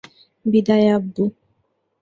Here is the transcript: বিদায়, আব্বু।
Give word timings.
বিদায়, 0.45 0.87
আব্বু। 0.95 1.23